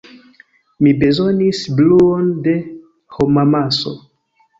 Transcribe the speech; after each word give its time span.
Mi 0.85 0.93
bezonis 1.01 1.59
bruon 1.79 2.31
de 2.47 2.55
homamaso. 3.19 3.95